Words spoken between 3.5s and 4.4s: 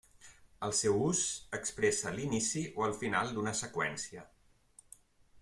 seqüència.